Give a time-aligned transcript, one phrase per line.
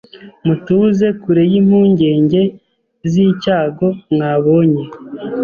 [0.45, 2.41] mutuze kure y’impungenge
[3.11, 4.83] z’icyago mwabonye